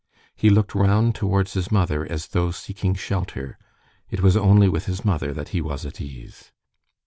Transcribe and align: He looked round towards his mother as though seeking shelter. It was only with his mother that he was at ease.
He 0.35 0.49
looked 0.49 0.73
round 0.73 1.13
towards 1.13 1.53
his 1.53 1.71
mother 1.71 2.11
as 2.11 2.29
though 2.29 2.49
seeking 2.49 2.95
shelter. 2.95 3.59
It 4.09 4.21
was 4.21 4.35
only 4.35 4.67
with 4.67 4.87
his 4.87 5.05
mother 5.05 5.31
that 5.31 5.49
he 5.49 5.61
was 5.61 5.85
at 5.85 6.01
ease. 6.01 6.51